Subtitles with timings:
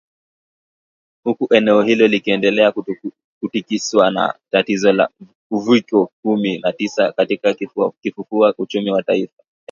[1.23, 2.73] huku eneo hilo likiendelea
[3.39, 5.09] kutikiswa na tatizo la
[5.51, 7.53] uviko kumi na tisa katika
[8.03, 9.43] kufufua uchumi wa taifa